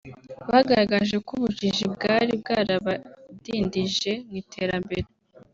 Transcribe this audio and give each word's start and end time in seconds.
bagaragaje 0.51 1.15
ko 1.25 1.31
ubujiji 1.37 1.85
bwari 1.93 2.31
bwarabadindije 2.41 4.11
mu 4.27 4.33
iterambere 4.41 5.07